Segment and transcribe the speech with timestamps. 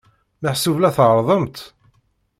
[0.41, 1.57] Meḥsub la tɛerrḍemt?